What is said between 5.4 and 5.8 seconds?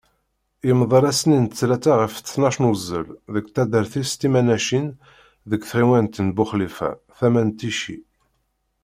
deg